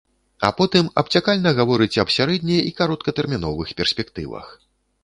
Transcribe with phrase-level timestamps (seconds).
[0.47, 4.55] А потым абцякальна гаворыць аб сярэдне- і кароткатэрміновых перспектывах.